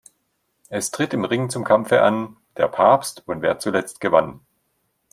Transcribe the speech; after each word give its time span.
Es 0.69 0.89
tritt 0.89 1.13
im 1.13 1.25
Ring 1.25 1.51
zum 1.51 1.63
Kampfe 1.63 2.01
an: 2.01 2.37
Der 2.57 2.67
Papst 2.67 3.21
und 3.27 3.43
wer 3.43 3.59
zuletzt 3.59 4.01
gewann. 4.01 4.39